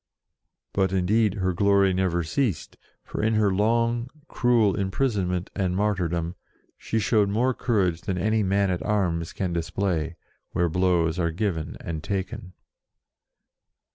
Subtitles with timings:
[0.73, 6.33] But, indeed, her glory never ceased, for in her long, cruel imprisonment and mar tyrdom,
[6.75, 10.15] she showed more courage than any man at arms can display,
[10.53, 12.53] where blows are given and taken.